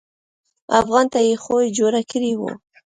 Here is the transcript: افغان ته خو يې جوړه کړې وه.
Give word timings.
افغان 0.79 1.05
ته 1.13 1.19
خو 1.43 1.55
يې 1.63 1.67
جوړه 1.77 2.01
کړې 2.11 2.31
وه. 2.39 2.53